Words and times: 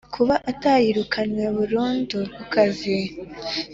kuba 0.15 0.35
atarirukanwe 0.51 1.43
burundu 1.57 2.17
ku 2.35 2.43
kazi 2.53 2.97